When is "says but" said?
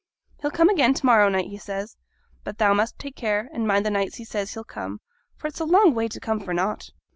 1.59-2.57